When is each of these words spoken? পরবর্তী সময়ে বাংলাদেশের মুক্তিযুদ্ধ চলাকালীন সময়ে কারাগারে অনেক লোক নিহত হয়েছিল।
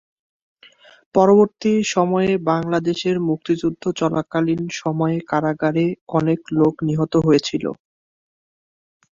পরবর্তী 1.15 1.73
সময়ে 1.93 2.31
বাংলাদেশের 2.49 3.15
মুক্তিযুদ্ধ 3.29 3.83
চলাকালীন 3.99 4.61
সময়ে 4.79 5.17
কারাগারে 5.29 5.85
অনেক 6.17 6.39
লোক 6.57 6.73
নিহত 6.87 7.13
হয়েছিল। 7.25 7.65